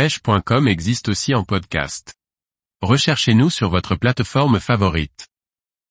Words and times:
pêche.com 0.00 0.66
existe 0.66 1.10
aussi 1.10 1.34
en 1.34 1.44
podcast. 1.44 2.14
Recherchez-nous 2.80 3.50
sur 3.50 3.68
votre 3.68 3.96
plateforme 3.96 4.58
favorite. 4.58 5.28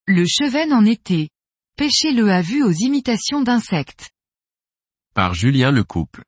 Le 0.07 0.25
cheven 0.25 0.73
en 0.73 0.83
été. 0.83 1.29
Pêchez-le 1.77 2.31
à 2.31 2.41
vue 2.41 2.63
aux 2.63 2.71
imitations 2.71 3.43
d'insectes. 3.43 4.09
Par 5.13 5.35
Julien 5.35 5.69
Lecouple. 5.69 6.23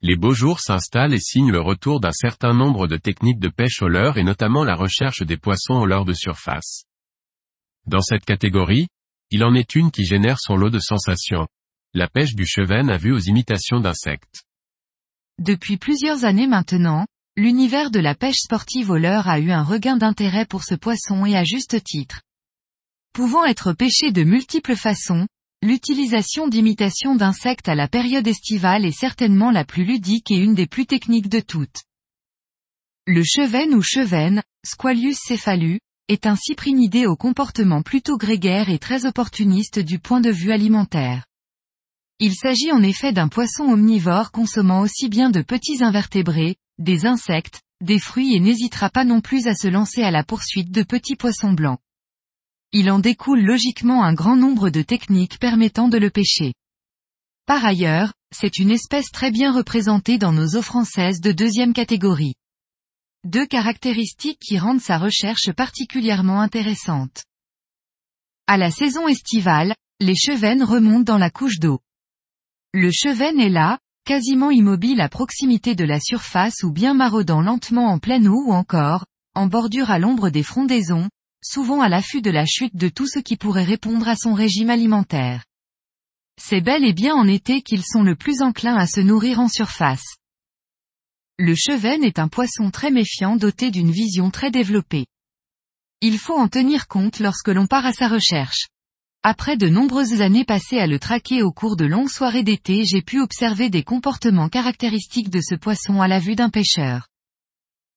Les 0.00 0.14
beaux 0.14 0.32
jours 0.32 0.60
s'installent 0.60 1.12
et 1.12 1.18
signent 1.18 1.50
le 1.50 1.60
retour 1.60 1.98
d'un 1.98 2.12
certain 2.12 2.54
nombre 2.54 2.86
de 2.86 2.98
techniques 2.98 3.40
de 3.40 3.48
pêche 3.48 3.82
au 3.82 3.88
leurre 3.88 4.16
et 4.16 4.22
notamment 4.22 4.62
la 4.62 4.76
recherche 4.76 5.22
des 5.22 5.38
poissons 5.38 5.74
au 5.74 5.86
leurre 5.86 6.04
de 6.04 6.14
surface. 6.14 6.84
Dans 7.84 8.00
cette 8.00 8.24
catégorie, 8.24 8.86
il 9.32 9.42
en 9.42 9.54
est 9.54 9.74
une 9.74 9.90
qui 9.90 10.04
génère 10.04 10.38
son 10.38 10.54
lot 10.54 10.70
de 10.70 10.78
sensations. 10.78 11.48
La 11.94 12.06
pêche 12.06 12.36
du 12.36 12.46
cheven 12.46 12.88
à 12.90 12.96
vue 12.96 13.12
aux 13.12 13.18
imitations 13.18 13.80
d'insectes. 13.80 14.44
Depuis 15.38 15.76
plusieurs 15.76 16.24
années 16.24 16.46
maintenant, 16.46 17.06
l'univers 17.36 17.90
de 17.90 18.00
la 18.00 18.14
pêche 18.14 18.38
sportive 18.38 18.90
au 18.90 18.96
leurre 18.96 19.28
a 19.28 19.38
eu 19.38 19.50
un 19.50 19.62
regain 19.62 19.96
d'intérêt 19.96 20.46
pour 20.46 20.64
ce 20.64 20.74
poisson 20.74 21.24
et 21.24 21.36
à 21.36 21.44
juste 21.44 21.82
titre. 21.82 22.20
Pouvant 23.12 23.44
être 23.44 23.72
pêché 23.72 24.12
de 24.12 24.24
multiples 24.24 24.76
façons, 24.76 25.26
l'utilisation 25.62 26.48
d'imitations 26.48 27.14
d'insectes 27.14 27.68
à 27.68 27.74
la 27.74 27.88
période 27.88 28.26
estivale 28.26 28.84
est 28.84 28.98
certainement 28.98 29.50
la 29.50 29.64
plus 29.64 29.84
ludique 29.84 30.30
et 30.30 30.36
une 30.36 30.54
des 30.54 30.66
plus 30.66 30.86
techniques 30.86 31.28
de 31.28 31.40
toutes. 31.40 31.82
Le 33.06 33.22
cheven 33.24 33.74
ou 33.74 33.82
cheven, 33.82 34.42
Squalius 34.64 35.18
cephalus, 35.18 35.80
est 36.08 36.26
un 36.26 36.36
cyprinidé 36.36 37.06
au 37.06 37.16
comportement 37.16 37.82
plutôt 37.82 38.16
grégaire 38.16 38.68
et 38.68 38.78
très 38.78 39.06
opportuniste 39.06 39.78
du 39.78 39.98
point 39.98 40.20
de 40.20 40.30
vue 40.30 40.52
alimentaire. 40.52 41.24
Il 42.24 42.36
s'agit 42.36 42.70
en 42.70 42.84
effet 42.84 43.12
d'un 43.12 43.26
poisson 43.26 43.64
omnivore 43.64 44.30
consommant 44.30 44.82
aussi 44.82 45.08
bien 45.08 45.28
de 45.28 45.42
petits 45.42 45.82
invertébrés, 45.82 46.54
des 46.78 47.04
insectes, 47.04 47.62
des 47.80 47.98
fruits 47.98 48.36
et 48.36 48.38
n'hésitera 48.38 48.90
pas 48.90 49.04
non 49.04 49.20
plus 49.20 49.48
à 49.48 49.56
se 49.56 49.66
lancer 49.66 50.04
à 50.04 50.12
la 50.12 50.22
poursuite 50.22 50.70
de 50.70 50.84
petits 50.84 51.16
poissons 51.16 51.52
blancs. 51.52 51.80
Il 52.70 52.92
en 52.92 53.00
découle 53.00 53.42
logiquement 53.42 54.04
un 54.04 54.14
grand 54.14 54.36
nombre 54.36 54.70
de 54.70 54.82
techniques 54.82 55.40
permettant 55.40 55.88
de 55.88 55.98
le 55.98 56.10
pêcher. 56.10 56.54
Par 57.44 57.64
ailleurs, 57.64 58.12
c'est 58.32 58.58
une 58.58 58.70
espèce 58.70 59.10
très 59.10 59.32
bien 59.32 59.52
représentée 59.52 60.16
dans 60.16 60.32
nos 60.32 60.54
eaux 60.56 60.62
françaises 60.62 61.20
de 61.20 61.32
deuxième 61.32 61.72
catégorie. 61.72 62.36
Deux 63.24 63.46
caractéristiques 63.46 64.38
qui 64.38 64.60
rendent 64.60 64.80
sa 64.80 64.96
recherche 64.96 65.50
particulièrement 65.50 66.40
intéressante. 66.40 67.24
À 68.46 68.58
la 68.58 68.70
saison 68.70 69.08
estivale, 69.08 69.74
les 69.98 70.14
chevennes 70.14 70.62
remontent 70.62 71.12
dans 71.12 71.18
la 71.18 71.28
couche 71.28 71.58
d'eau. 71.58 71.80
Le 72.74 72.90
cheven 72.90 73.38
est 73.38 73.50
là, 73.50 73.78
quasiment 74.06 74.50
immobile 74.50 75.02
à 75.02 75.10
proximité 75.10 75.74
de 75.74 75.84
la 75.84 76.00
surface 76.00 76.62
ou 76.62 76.72
bien 76.72 76.94
maraudant 76.94 77.42
lentement 77.42 77.88
en 77.88 77.98
pleine 77.98 78.26
eau 78.26 78.44
ou 78.46 78.52
encore, 78.52 79.04
en 79.34 79.46
bordure 79.46 79.90
à 79.90 79.98
l'ombre 79.98 80.30
des 80.30 80.42
frondaisons, 80.42 81.10
souvent 81.44 81.82
à 81.82 81.90
l'affût 81.90 82.22
de 82.22 82.30
la 82.30 82.46
chute 82.46 82.74
de 82.74 82.88
tout 82.88 83.06
ce 83.06 83.18
qui 83.18 83.36
pourrait 83.36 83.64
répondre 83.64 84.08
à 84.08 84.16
son 84.16 84.32
régime 84.32 84.70
alimentaire. 84.70 85.44
C'est 86.40 86.62
bel 86.62 86.82
et 86.84 86.94
bien 86.94 87.14
en 87.14 87.28
été 87.28 87.60
qu'ils 87.60 87.84
sont 87.84 88.02
le 88.02 88.16
plus 88.16 88.40
enclins 88.40 88.76
à 88.76 88.86
se 88.86 89.00
nourrir 89.00 89.38
en 89.38 89.48
surface. 89.48 90.16
Le 91.38 91.54
cheven 91.54 92.02
est 92.02 92.18
un 92.18 92.28
poisson 92.28 92.70
très 92.70 92.90
méfiant 92.90 93.36
doté 93.36 93.70
d'une 93.70 93.90
vision 93.90 94.30
très 94.30 94.50
développée. 94.50 95.06
Il 96.00 96.18
faut 96.18 96.38
en 96.38 96.48
tenir 96.48 96.88
compte 96.88 97.18
lorsque 97.18 97.48
l'on 97.48 97.66
part 97.66 97.84
à 97.84 97.92
sa 97.92 98.08
recherche. 98.08 98.68
Après 99.24 99.56
de 99.56 99.68
nombreuses 99.68 100.20
années 100.20 100.44
passées 100.44 100.80
à 100.80 100.88
le 100.88 100.98
traquer 100.98 101.44
au 101.44 101.52
cours 101.52 101.76
de 101.76 101.84
longues 101.84 102.10
soirées 102.10 102.42
d'été 102.42 102.84
j'ai 102.84 103.02
pu 103.02 103.20
observer 103.20 103.70
des 103.70 103.84
comportements 103.84 104.48
caractéristiques 104.48 105.30
de 105.30 105.40
ce 105.40 105.54
poisson 105.54 106.00
à 106.00 106.08
la 106.08 106.18
vue 106.18 106.34
d'un 106.34 106.50
pêcheur. 106.50 107.06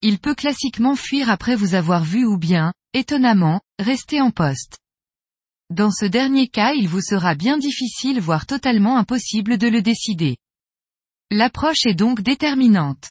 Il 0.03 0.19
peut 0.19 0.35
classiquement 0.35 0.95
fuir 0.95 1.31
après 1.31 1.55
vous 1.55 1.73
avoir 1.73 2.03
vu 2.03 2.25
ou 2.25 2.37
bien, 2.37 2.73
étonnamment, 2.93 3.61
rester 3.79 4.21
en 4.21 4.29
poste. 4.29 4.77
Dans 5.71 5.89
ce 5.89 6.05
dernier 6.05 6.47
cas 6.47 6.73
il 6.73 6.87
vous 6.87 7.01
sera 7.01 7.33
bien 7.33 7.57
difficile 7.57 8.21
voire 8.21 8.45
totalement 8.45 8.95
impossible 8.95 9.57
de 9.57 9.67
le 9.67 9.81
décider. 9.81 10.37
L'approche 11.31 11.87
est 11.87 11.95
donc 11.95 12.21
déterminante. 12.21 13.09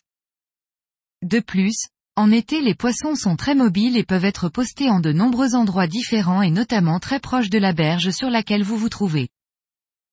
De 1.22 1.40
plus, 1.40 1.88
en 2.16 2.30
été 2.30 2.60
les 2.60 2.74
poissons 2.74 3.16
sont 3.16 3.36
très 3.36 3.54
mobiles 3.54 3.96
et 3.96 4.04
peuvent 4.04 4.24
être 4.24 4.48
postés 4.48 4.88
en 4.88 5.00
de 5.00 5.12
nombreux 5.12 5.54
endroits 5.54 5.88
différents 5.88 6.42
et 6.42 6.50
notamment 6.50 7.00
très 7.00 7.18
proches 7.18 7.50
de 7.50 7.58
la 7.58 7.72
berge 7.72 8.10
sur 8.10 8.30
laquelle 8.30 8.62
vous 8.62 8.76
vous 8.76 8.88
trouvez. 8.88 9.28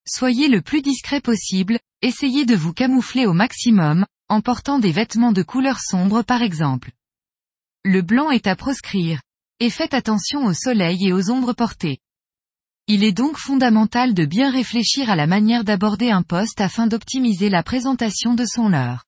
Soyez 0.08 0.48
le 0.48 0.62
plus 0.62 0.82
discret 0.82 1.22
possible, 1.22 1.80
essayez 2.02 2.46
de 2.46 2.56
vous 2.56 2.74
camoufler 2.74 3.28
au 3.28 3.34
maximum, 3.34 4.06
en 4.30 4.42
portant 4.42 4.80
des 4.80 4.92
vêtements 4.92 5.32
de 5.32 5.44
couleur 5.44 5.80
sombre 5.80 6.24
par 6.24 6.42
exemple. 6.42 6.92
Le 7.84 8.02
blanc 8.02 8.32
est 8.32 8.48
à 8.48 8.56
proscrire. 8.56 9.22
Et 9.60 9.70
faites 9.70 9.94
attention 9.94 10.46
au 10.46 10.54
soleil 10.54 11.08
et 11.08 11.14
aux 11.14 11.30
ombres 11.30 11.54
portées. 11.54 12.00
Il 12.88 13.04
est 13.04 13.12
donc 13.12 13.38
fondamental 13.38 14.16
de 14.16 14.26
bien 14.26 14.50
réfléchir 14.50 15.12
à 15.12 15.16
la 15.16 15.28
manière 15.28 15.64
d'aborder 15.64 16.10
un 16.10 16.24
poste 16.24 16.62
afin 16.62 16.88
d'optimiser 16.88 17.50
la 17.50 17.62
présentation 17.62 18.34
de 18.34 18.44
son 18.46 18.70
leurre. 18.70 19.04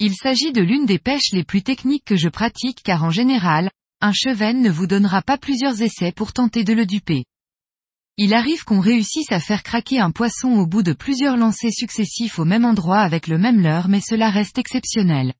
Il 0.00 0.14
s'agit 0.14 0.52
de 0.52 0.60
l'une 0.60 0.86
des 0.86 0.98
pêches 0.98 1.30
les 1.32 1.44
plus 1.44 1.62
techniques 1.62 2.04
que 2.04 2.16
je 2.16 2.28
pratique 2.28 2.82
car 2.82 3.04
en 3.04 3.10
général, 3.10 3.70
un 4.00 4.12
cheven 4.12 4.60
ne 4.60 4.70
vous 4.70 4.88
donnera 4.88 5.22
pas 5.22 5.38
plusieurs 5.38 5.80
essais 5.82 6.10
pour 6.10 6.32
tenter 6.32 6.64
de 6.64 6.72
le 6.72 6.84
duper. 6.84 7.24
Il 8.16 8.34
arrive 8.34 8.64
qu'on 8.64 8.80
réussisse 8.80 9.30
à 9.30 9.40
faire 9.40 9.62
craquer 9.62 10.00
un 10.00 10.10
poisson 10.10 10.52
au 10.52 10.66
bout 10.66 10.82
de 10.82 10.92
plusieurs 10.92 11.36
lancers 11.36 11.72
successifs 11.72 12.38
au 12.38 12.44
même 12.44 12.64
endroit 12.64 13.00
avec 13.00 13.28
le 13.28 13.38
même 13.38 13.60
leurre 13.60 13.88
mais 13.88 14.00
cela 14.00 14.30
reste 14.30 14.58
exceptionnel. 14.58 15.32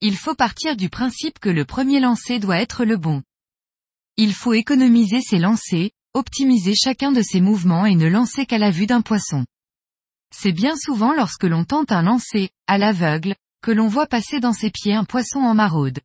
Il 0.00 0.16
faut 0.16 0.34
partir 0.34 0.76
du 0.76 0.88
principe 0.88 1.38
que 1.38 1.48
le 1.48 1.64
premier 1.64 2.00
lancer 2.00 2.38
doit 2.38 2.60
être 2.60 2.84
le 2.84 2.96
bon. 2.96 3.22
Il 4.16 4.34
faut 4.34 4.52
économiser 4.52 5.20
ses 5.20 5.38
lancers, 5.38 5.90
optimiser 6.14 6.74
chacun 6.74 7.12
de 7.12 7.22
ses 7.22 7.40
mouvements 7.40 7.86
et 7.86 7.94
ne 7.94 8.08
lancer 8.08 8.46
qu'à 8.46 8.58
la 8.58 8.70
vue 8.70 8.86
d'un 8.86 9.02
poisson. 9.02 9.44
C'est 10.34 10.52
bien 10.52 10.76
souvent 10.76 11.12
lorsque 11.12 11.44
l'on 11.44 11.64
tente 11.64 11.92
un 11.92 12.02
lancer, 12.02 12.50
à 12.66 12.78
l'aveugle, 12.78 13.34
que 13.62 13.70
l'on 13.70 13.88
voit 13.88 14.06
passer 14.06 14.40
dans 14.40 14.52
ses 14.52 14.70
pieds 14.70 14.94
un 14.94 15.04
poisson 15.04 15.40
en 15.40 15.54
maraude. 15.54 16.00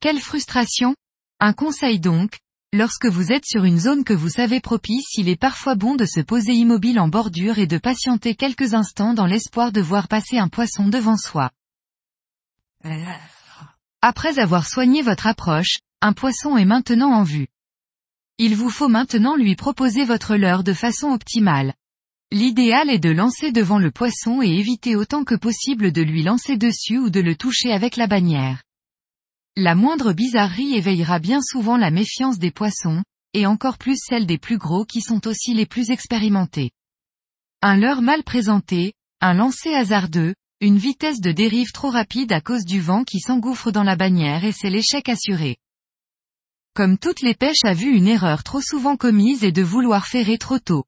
Quelle 0.00 0.20
frustration 0.20 0.94
Un 1.40 1.52
conseil 1.52 1.98
donc, 1.98 2.38
lorsque 2.72 3.06
vous 3.06 3.32
êtes 3.32 3.46
sur 3.46 3.64
une 3.64 3.78
zone 3.78 4.04
que 4.04 4.12
vous 4.12 4.28
savez 4.28 4.60
propice 4.60 5.14
il 5.16 5.28
est 5.28 5.40
parfois 5.40 5.74
bon 5.74 5.96
de 5.96 6.04
se 6.04 6.20
poser 6.20 6.52
immobile 6.52 7.00
en 7.00 7.08
bordure 7.08 7.58
et 7.58 7.66
de 7.66 7.78
patienter 7.78 8.34
quelques 8.34 8.74
instants 8.74 9.14
dans 9.14 9.26
l'espoir 9.26 9.72
de 9.72 9.80
voir 9.80 10.08
passer 10.08 10.38
un 10.38 10.48
poisson 10.48 10.88
devant 10.88 11.16
soi. 11.16 11.50
Après 14.02 14.38
avoir 14.38 14.68
soigné 14.68 15.02
votre 15.02 15.26
approche, 15.26 15.78
un 16.00 16.12
poisson 16.12 16.56
est 16.56 16.64
maintenant 16.64 17.12
en 17.12 17.24
vue. 17.24 17.48
Il 18.38 18.54
vous 18.54 18.70
faut 18.70 18.88
maintenant 18.88 19.34
lui 19.34 19.56
proposer 19.56 20.04
votre 20.04 20.36
leurre 20.36 20.62
de 20.62 20.72
façon 20.72 21.08
optimale. 21.08 21.74
L'idéal 22.30 22.90
est 22.90 22.98
de 22.98 23.08
lancer 23.08 23.52
devant 23.52 23.78
le 23.78 23.90
poisson 23.90 24.42
et 24.42 24.48
éviter 24.48 24.96
autant 24.96 25.24
que 25.24 25.34
possible 25.34 25.92
de 25.92 26.02
lui 26.02 26.22
lancer 26.22 26.58
dessus 26.58 26.98
ou 26.98 27.08
de 27.08 27.20
le 27.20 27.34
toucher 27.34 27.72
avec 27.72 27.96
la 27.96 28.06
bannière. 28.06 28.62
La 29.56 29.74
moindre 29.74 30.12
bizarrerie 30.12 30.74
éveillera 30.74 31.20
bien 31.20 31.40
souvent 31.40 31.78
la 31.78 31.90
méfiance 31.90 32.38
des 32.38 32.50
poissons, 32.50 33.02
et 33.32 33.46
encore 33.46 33.78
plus 33.78 33.96
celle 33.96 34.26
des 34.26 34.36
plus 34.36 34.58
gros 34.58 34.84
qui 34.84 35.00
sont 35.00 35.26
aussi 35.26 35.54
les 35.54 35.64
plus 35.64 35.90
expérimentés. 35.90 36.70
Un 37.62 37.78
leurre 37.78 38.02
mal 38.02 38.22
présenté, 38.22 38.92
un 39.22 39.32
lancer 39.32 39.74
hasardeux, 39.74 40.34
une 40.60 40.76
vitesse 40.76 41.20
de 41.20 41.32
dérive 41.32 41.72
trop 41.72 41.88
rapide 41.88 42.32
à 42.32 42.42
cause 42.42 42.66
du 42.66 42.80
vent 42.80 43.04
qui 43.04 43.20
s'engouffre 43.20 43.70
dans 43.70 43.84
la 43.84 43.96
bannière 43.96 44.44
et 44.44 44.52
c'est 44.52 44.70
l'échec 44.70 45.08
assuré. 45.08 45.56
Comme 46.74 46.98
toutes 46.98 47.22
les 47.22 47.34
pêches 47.34 47.64
a 47.64 47.72
vu 47.72 47.96
une 47.96 48.06
erreur 48.06 48.44
trop 48.44 48.60
souvent 48.60 48.98
commise 48.98 49.44
est 49.44 49.52
de 49.52 49.62
vouloir 49.62 50.06
ferrer 50.06 50.36
trop 50.36 50.58
tôt. 50.58 50.84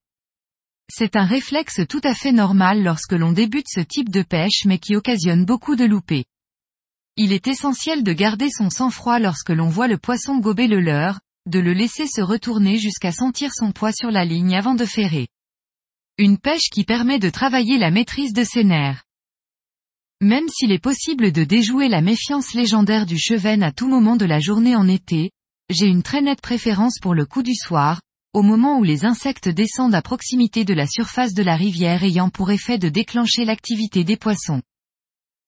C'est 0.93 1.15
un 1.15 1.25
réflexe 1.25 1.81
tout 1.89 2.01
à 2.03 2.15
fait 2.15 2.33
normal 2.33 2.83
lorsque 2.83 3.13
l'on 3.13 3.33
débute 3.33 3.69
ce 3.69 3.81
type 3.81 4.09
de 4.09 4.23
pêche 4.23 4.65
mais 4.67 4.79
qui 4.79 4.97
occasionne 4.97 5.45
beaucoup 5.45 5.77
de 5.77 5.85
loupés. 5.85 6.25
Il 7.17 7.33
est 7.33 7.47
essentiel 7.47 8.03
de 8.03 8.13
garder 8.13 8.51
son 8.51 8.71
sang-froid 8.71 9.21
lorsque 9.21 9.51
l'on 9.51 9.69
voit 9.69 9.87
le 9.87 9.99
poisson 9.99 10.39
gober 10.39 10.67
le 10.67 10.81
leurre, 10.81 11.21
de 11.47 11.61
le 11.61 11.73
laisser 11.73 12.07
se 12.07 12.21
retourner 12.21 12.77
jusqu'à 12.77 13.13
sentir 13.13 13.53
son 13.55 13.71
poids 13.71 13.93
sur 13.93 14.11
la 14.11 14.25
ligne 14.25 14.57
avant 14.57 14.75
de 14.75 14.85
ferrer. 14.85 15.29
Une 16.19 16.39
pêche 16.39 16.71
qui 16.73 16.85
permet 16.85 17.19
de 17.19 17.31
travailler 17.31 17.79
la 17.79 17.91
maîtrise 17.91 18.33
de 18.33 18.43
ses 18.43 18.65
nerfs. 18.65 19.05
Même 20.21 20.49
s'il 20.49 20.73
est 20.73 20.83
possible 20.83 21.31
de 21.31 21.45
déjouer 21.45 21.89
la 21.89 22.01
méfiance 22.01 22.53
légendaire 22.53 23.07
du 23.07 23.19
cheven 23.19 23.63
à 23.63 23.73
tout 23.73 23.89
moment 23.89 24.17
de 24.17 24.27
la 24.27 24.41
journée 24.41 24.75
en 24.77 24.89
été, 24.89 25.31
j'ai 25.71 25.87
une 25.87 26.03
très 26.03 26.21
nette 26.21 26.43
préférence 26.43 26.99
pour 27.01 27.15
le 27.15 27.27
coup 27.27 27.43
du 27.43 27.55
soir, 27.55 28.01
au 28.33 28.43
moment 28.43 28.79
où 28.79 28.85
les 28.85 29.05
insectes 29.05 29.49
descendent 29.49 29.95
à 29.95 30.03
proximité 30.03 30.65
de 30.65 30.75
la 30.75 30.87
surface 30.87 31.35
de 31.35 31.43
la 31.43 31.57
rivière 31.57 32.05
ayant 32.05 32.31
pour 32.31 32.53
effet 32.53 32.79
de 32.79 32.89
déclencher 32.89 33.45
l'activité 33.45 34.05
des 34.05 34.17
poissons. 34.17 34.63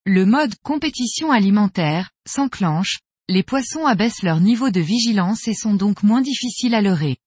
Le 0.05 0.26
mode 0.26 0.55
compétition 0.64 1.31
alimentaire 1.31 2.11
s'enclenche, 2.26 2.99
les 3.29 3.44
poissons 3.44 3.87
abaissent 3.87 4.25
leur 4.25 4.40
niveau 4.40 4.70
de 4.70 4.81
vigilance 4.81 5.46
et 5.46 5.55
sont 5.55 5.75
donc 5.75 6.02
moins 6.02 6.23
difficiles 6.23 6.75
à 6.75 6.82
leurrer. 6.82 7.19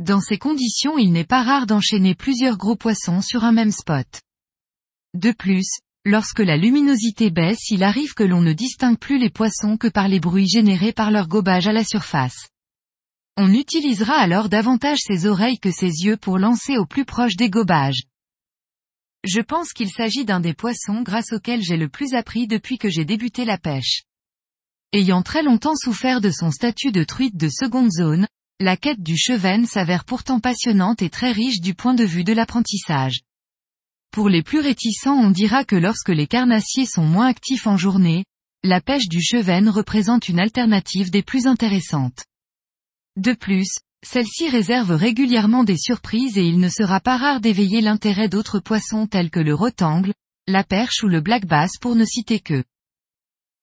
Dans 0.00 0.20
ces 0.20 0.38
conditions 0.38 0.96
il 0.96 1.12
n'est 1.12 1.24
pas 1.24 1.42
rare 1.42 1.66
d'enchaîner 1.66 2.14
plusieurs 2.14 2.56
gros 2.56 2.76
poissons 2.76 3.20
sur 3.20 3.44
un 3.44 3.52
même 3.52 3.72
spot. 3.72 4.06
De 5.12 5.32
plus, 5.32 5.68
lorsque 6.06 6.40
la 6.40 6.56
luminosité 6.56 7.30
baisse 7.30 7.68
il 7.68 7.82
arrive 7.82 8.14
que 8.14 8.24
l'on 8.24 8.40
ne 8.40 8.54
distingue 8.54 8.98
plus 8.98 9.18
les 9.18 9.30
poissons 9.30 9.76
que 9.76 9.88
par 9.88 10.08
les 10.08 10.18
bruits 10.18 10.48
générés 10.48 10.94
par 10.94 11.10
leur 11.10 11.28
gobage 11.28 11.68
à 11.68 11.72
la 11.72 11.84
surface. 11.84 12.48
On 13.38 13.52
utilisera 13.52 14.14
alors 14.14 14.50
davantage 14.50 14.98
ses 15.00 15.26
oreilles 15.26 15.58
que 15.58 15.70
ses 15.70 16.04
yeux 16.04 16.18
pour 16.18 16.38
lancer 16.38 16.76
au 16.76 16.84
plus 16.84 17.06
proche 17.06 17.36
des 17.36 17.48
gobages. 17.48 18.02
Je 19.24 19.40
pense 19.40 19.72
qu'il 19.72 19.90
s'agit 19.90 20.26
d'un 20.26 20.40
des 20.40 20.52
poissons 20.52 21.02
grâce 21.02 21.32
auxquels 21.32 21.62
j'ai 21.62 21.78
le 21.78 21.88
plus 21.88 22.14
appris 22.14 22.46
depuis 22.46 22.76
que 22.76 22.90
j'ai 22.90 23.06
débuté 23.06 23.44
la 23.44 23.56
pêche. 23.56 24.02
Ayant 24.92 25.22
très 25.22 25.42
longtemps 25.42 25.76
souffert 25.76 26.20
de 26.20 26.30
son 26.30 26.50
statut 26.50 26.92
de 26.92 27.04
truite 27.04 27.36
de 27.36 27.48
seconde 27.48 27.90
zone, 27.90 28.26
la 28.60 28.76
quête 28.76 29.02
du 29.02 29.16
cheven 29.16 29.64
s'avère 29.64 30.04
pourtant 30.04 30.38
passionnante 30.38 31.00
et 31.00 31.08
très 31.08 31.32
riche 31.32 31.60
du 31.60 31.74
point 31.74 31.94
de 31.94 32.04
vue 32.04 32.24
de 32.24 32.34
l'apprentissage. 32.34 33.20
Pour 34.10 34.28
les 34.28 34.42
plus 34.42 34.60
réticents 34.60 35.16
on 35.16 35.30
dira 35.30 35.64
que 35.64 35.76
lorsque 35.76 36.10
les 36.10 36.26
carnassiers 36.26 36.84
sont 36.84 37.06
moins 37.06 37.28
actifs 37.28 37.66
en 37.66 37.78
journée, 37.78 38.26
la 38.62 38.82
pêche 38.82 39.08
du 39.08 39.22
cheven 39.22 39.70
représente 39.70 40.28
une 40.28 40.38
alternative 40.38 41.10
des 41.10 41.22
plus 41.22 41.46
intéressantes. 41.46 42.24
De 43.16 43.34
plus, 43.34 43.68
celle-ci 44.02 44.48
réserve 44.48 44.92
régulièrement 44.92 45.64
des 45.64 45.76
surprises 45.76 46.38
et 46.38 46.46
il 46.46 46.58
ne 46.58 46.70
sera 46.70 46.98
pas 46.98 47.18
rare 47.18 47.40
d'éveiller 47.40 47.82
l'intérêt 47.82 48.30
d'autres 48.30 48.58
poissons 48.58 49.06
tels 49.06 49.30
que 49.30 49.38
le 49.38 49.54
rotangle, 49.54 50.14
la 50.48 50.64
perche 50.64 51.02
ou 51.02 51.08
le 51.08 51.20
black 51.20 51.44
bass 51.44 51.72
pour 51.78 51.94
ne 51.94 52.06
citer 52.06 52.40
que. 52.40 52.64